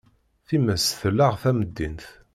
Times 0.47 0.85
telleɣ 0.99 1.33
tamdint. 1.41 2.05